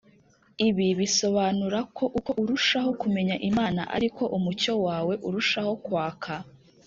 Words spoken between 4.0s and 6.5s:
ko umucyo wae urushaho kwaka